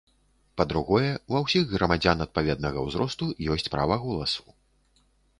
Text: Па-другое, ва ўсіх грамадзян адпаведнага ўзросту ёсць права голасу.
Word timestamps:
Па-другое, 0.59 1.09
ва 1.33 1.41
ўсіх 1.43 1.67
грамадзян 1.75 2.23
адпаведнага 2.25 2.85
ўзросту 2.85 3.27
ёсць 3.57 3.69
права 3.75 3.99
голасу. 4.07 4.57